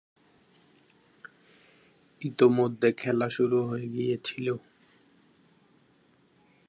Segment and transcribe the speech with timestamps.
[2.21, 4.47] ইতোমধ্যে খেলা শুরু হয়ে গিয়েছিল।